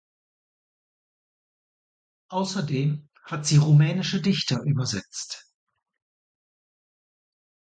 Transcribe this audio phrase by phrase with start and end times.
[2.31, 5.45] Außerdem hat sie rumänische Dichter übersetzt.